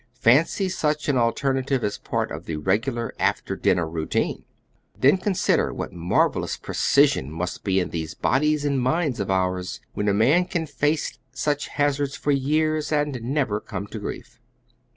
Fancy 0.19 0.67
such 0.67 1.07
an 1.09 1.15
alternative 1.15 1.83
as 1.83 1.99
part 1.99 2.31
of 2.31 2.45
the 2.45 2.55
regular 2.55 3.13
after 3.19 3.55
dinner 3.55 3.87
routine! 3.87 4.45
And 4.95 5.03
then 5.03 5.17
consider 5.17 5.71
what 5.71 5.93
marvelous 5.93 6.57
precision 6.57 7.29
must 7.29 7.63
be 7.63 7.79
in 7.79 7.91
these 7.91 8.15
bodies 8.15 8.65
and 8.65 8.81
minds 8.81 9.19
of 9.19 9.29
ours 9.29 9.79
when 9.93 10.07
a 10.07 10.13
man 10.15 10.45
can 10.45 10.65
face 10.65 11.19
such 11.33 11.67
a 11.67 11.71
hazard 11.73 12.13
for 12.13 12.31
years 12.31 12.91
and 12.91 13.21
never 13.21 13.59
come 13.59 13.85
to 13.89 13.99
grief. 13.99 14.39